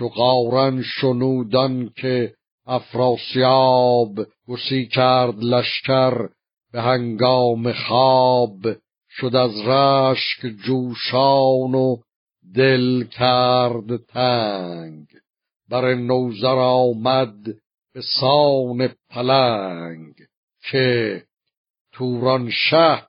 چو 0.00 0.08
قارن 0.08 0.82
شنودان 0.82 1.90
که 1.96 2.34
افراسیاب 2.66 4.26
گسی 4.48 4.86
کرد 4.86 5.38
لشکر 5.38 6.28
به 6.72 6.82
هنگام 6.82 7.72
خواب. 7.72 8.58
شد 9.10 9.36
از 9.36 9.60
رشک 9.60 10.46
جوشان 10.66 11.74
و 11.74 11.96
دل 12.54 13.04
کرد 13.04 13.96
تنگ. 13.96 15.06
بر 15.68 15.94
نوزر 15.94 16.58
آمد 16.58 17.44
به 17.94 18.02
سان 18.20 18.88
پلنگ 19.10 20.14
که 20.70 21.22
توران 21.92 22.50
شه 22.50 23.06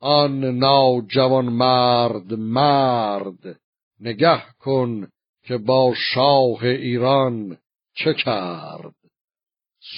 آن 0.00 0.44
ناجوان 0.44 1.44
مرد 1.44 2.34
مرد 2.34 3.60
نگه 4.00 4.42
کن 4.58 5.08
که 5.50 5.58
با 5.58 5.94
شاه 6.12 6.64
ایران 6.64 7.58
چه 7.94 8.14
کرد؟ 8.14 8.94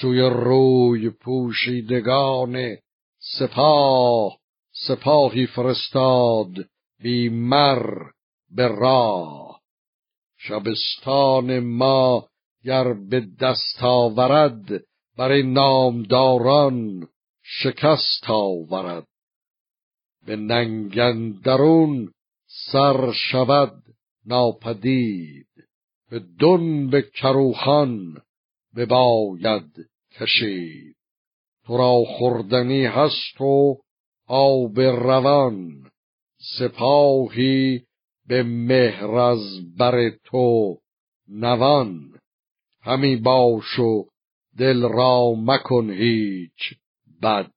سوی 0.01 0.21
روی 0.21 1.11
پوشیدگان 1.11 2.77
سپاه 3.19 4.39
سپاهی 4.87 5.47
فرستاد 5.47 6.49
بی 7.03 7.29
مر 7.29 7.87
به 8.51 8.69
راه. 8.69 9.61
شبستان 10.39 11.59
ما 11.59 12.29
گر 12.65 12.93
به 12.93 13.27
دست 13.41 13.83
آورد 13.83 14.85
برای 15.17 15.43
نامداران 15.43 17.09
شکست 17.43 18.31
آورد. 18.31 19.07
به 20.27 20.37
ننگندرون 20.37 22.13
سر 22.73 23.13
شود 23.13 23.83
ناپدید 24.27 25.47
به 26.11 26.23
دن 26.41 26.91
به 26.91 27.03
کروخان 27.03 28.23
بباید 28.77 29.87
کشید. 30.21 30.97
تو 31.67 31.77
را 31.77 32.03
خوردنی 32.05 32.85
هست 32.85 33.41
و 33.41 33.77
آب 34.27 34.81
روان 34.81 35.91
سپاهی 36.59 37.83
به 38.27 38.43
مهر 38.43 39.11
از 39.11 39.75
بر 39.79 40.11
تو 40.25 40.79
نوان. 41.29 42.19
همی 42.83 43.17
باش 43.17 43.79
و 43.79 44.07
دل 44.59 44.83
را 44.83 45.35
مکن 45.39 45.91
هیچ 45.91 46.75
بد 47.23 47.51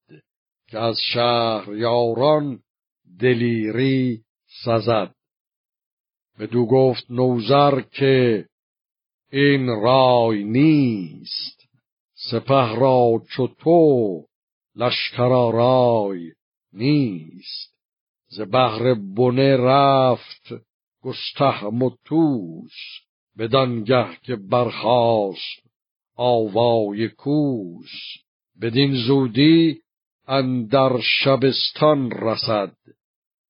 که 0.68 0.80
از 0.80 0.98
شهر 1.14 1.76
یاران 1.76 2.60
دلیری 3.20 4.24
سزد. 4.66 5.15
بدو 6.40 6.66
گفت 6.66 7.12
نوزر 7.12 7.82
که 7.82 8.46
این 9.32 9.68
رای 9.68 10.44
نیست. 10.44 11.70
سپه 12.14 12.76
را 12.76 13.22
چو 13.30 13.48
تو 13.48 14.24
لشکر 14.76 15.52
رای 15.52 16.32
نیست. 16.74 17.76
ز 18.28 18.42
بهر 18.42 18.94
بنه 18.94 19.58
رفت 19.58 20.54
گستهم 21.02 21.84
و 21.84 21.92
توس 22.06 22.74
بدانگه 23.38 24.08
که 24.24 24.36
برخاست 24.36 25.66
آوای 26.16 27.10
کوس. 27.10 27.92
بدین 28.62 28.96
زودی 29.08 29.82
اندر 30.28 31.00
شبستان 31.02 32.12
رسد. 32.12 32.76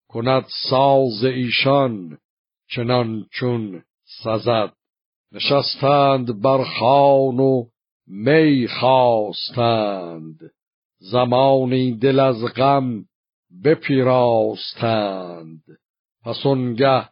کند 0.08 0.46
ساز 0.70 1.24
ایشان 1.24 2.18
چنان 2.68 3.26
چون 3.32 3.84
سزد 4.24 4.74
نشستند 5.32 6.42
بر 6.42 6.64
خان 6.64 7.40
و 7.40 7.66
می 8.08 8.68
خواستند. 8.68 10.40
زمانی 11.00 11.98
دل 11.98 12.20
از 12.20 12.46
غم 12.56 13.06
بپیراستند. 13.64 15.64
پس 16.24 16.46
اونگه 16.46 17.10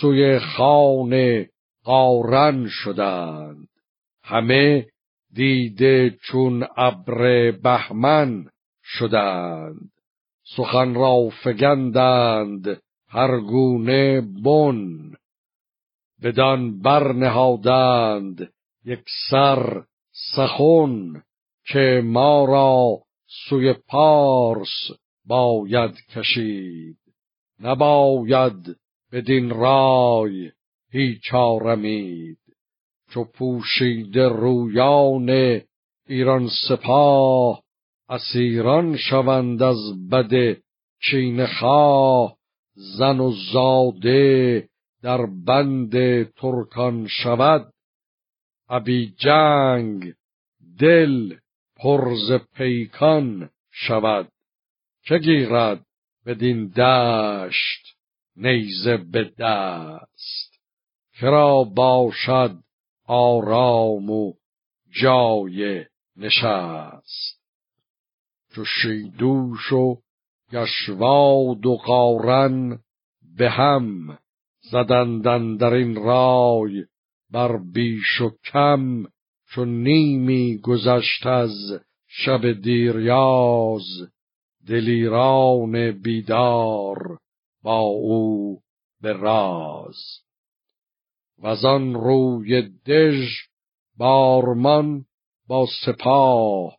سوی 0.00 0.38
خان 0.38 1.44
قارن 1.84 2.68
شدند. 2.68 3.68
همه 4.22 4.86
دیده 5.34 6.10
چون 6.10 6.66
ابر 6.76 7.50
بهمن 7.50 8.46
شدند. 8.82 9.90
سخن 10.56 10.94
را 10.94 11.28
فگندند. 11.44 12.80
هر 13.14 13.40
گونه 13.40 14.20
بن 14.20 15.12
بدان 16.22 16.80
برنهادند 16.80 18.52
یک 18.84 19.04
سر 19.30 19.84
سخن 20.36 21.22
که 21.66 22.02
ما 22.04 22.44
را 22.44 22.98
سوی 23.48 23.72
پارس 23.72 24.90
باید 25.26 25.94
کشید. 26.14 26.98
نباید 27.60 28.76
بدین 29.12 29.50
رای 29.50 30.50
هیچ 30.90 31.34
آرمید. 31.34 32.38
چو 33.10 33.24
پوشیده 33.24 34.28
رویان 34.28 35.60
ایران 36.08 36.48
سپاه 36.68 37.62
اسیران 38.08 38.96
شوند 38.96 39.62
از 39.62 40.08
بد 40.10 40.56
چین 41.10 41.46
خواه. 41.46 42.36
زن 42.74 43.20
و 43.20 43.32
زاده 43.52 44.68
در 45.02 45.26
بند 45.46 46.24
ترکان 46.32 47.06
شود. 47.08 47.72
ابی 48.68 49.14
جنگ 49.18 50.14
دل 50.78 51.36
پرز 51.76 52.32
پیکان 52.54 53.50
شود. 53.70 54.28
چه 55.02 55.18
گیرد 55.18 55.86
بدین 56.26 56.68
دشت 56.68 57.96
نیزه 58.36 58.96
به 58.96 59.32
دست؟ 59.38 60.60
کرا 61.12 61.64
باشد 61.64 62.56
آرام 63.06 64.10
و 64.10 64.32
جای 65.02 65.84
نشست. 66.16 67.40
چو 68.54 68.64
شیدوش 68.64 69.72
و 69.72 70.03
گشواد 70.54 71.66
و 71.66 71.76
قارن 71.76 72.78
به 73.36 73.50
هم 73.50 74.18
زدندن 74.70 75.56
در 75.56 75.72
این 75.72 75.94
رای 75.94 76.84
بر 77.30 77.58
بیش 77.74 78.20
و 78.20 78.30
کم 78.52 79.04
چون 79.54 79.82
نیمی 79.82 80.58
گذشت 80.58 81.26
از 81.26 81.54
شب 82.06 82.52
دیریاز 82.52 83.84
دلیران 84.68 85.90
بیدار 85.90 87.18
با 87.62 87.78
او 87.78 88.60
به 89.00 89.12
راز. 89.12 89.96
وزان 91.42 91.94
روی 91.94 92.62
دژ 92.86 93.28
بارمان 93.96 95.04
با 95.48 95.66
سپاه 95.84 96.78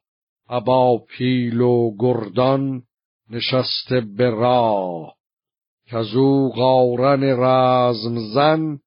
ابا 0.50 0.97
پیل 0.97 1.62
و 1.62 1.96
گردان 2.00 2.84
نشسته 3.30 4.02
به 4.02 4.30
راه 4.30 5.16
کزو 5.88 6.50
قارن 6.50 7.24
رزم 7.24 8.19
زن 8.34 8.80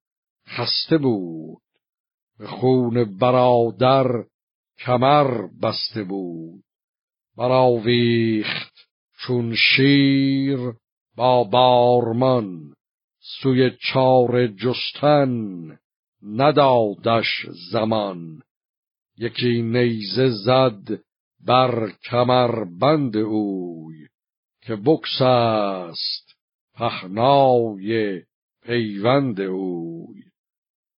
خسته 0.46 0.98
بود. 0.98 1.62
به 2.38 2.46
خون 2.46 3.18
برادر 3.18 4.24
کمر 4.78 5.46
بسته 5.62 6.04
بود. 6.04 6.64
براویخت 7.36 8.74
چون 9.18 9.54
شیر 9.54 10.58
با 11.16 11.44
بارمان. 11.44 12.74
سوی 13.42 13.70
چار 13.92 14.46
جستن 14.46 15.78
ندادش 16.22 17.46
زمان. 17.72 18.42
یکی 19.16 19.62
نیزه 19.62 20.28
زد 20.28 21.00
بر 21.46 21.92
کمر 22.10 22.64
بند 22.64 23.16
اوی. 23.16 24.08
که 24.68 24.76
بکس 24.76 25.22
است 25.22 26.36
پهنای 26.74 28.22
پیوند 28.62 29.40
اوی. 29.40 30.22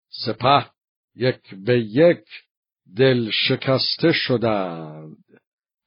سپه 0.09 0.71
یک 1.15 1.55
به 1.55 1.81
یک 1.81 2.25
دل 2.97 3.31
شکسته 3.31 4.13
شدند. 4.13 5.25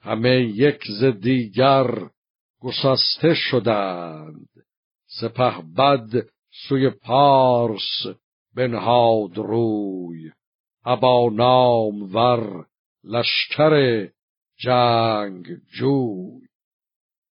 همه 0.02 0.42
یک 0.42 0.84
ز 1.00 1.04
دیگر 1.04 2.10
گسسته 2.60 3.34
شدند. 3.34 4.50
سپه 5.20 5.54
بد 5.78 6.28
سوی 6.68 6.90
پارس 6.90 8.06
بنهاد 8.56 9.38
روی. 9.38 10.32
ابا 10.86 11.30
نام 11.30 12.16
ور 12.16 12.66
لشکر 13.04 14.08
جنگ 14.58 15.48
جوی. 15.80 16.51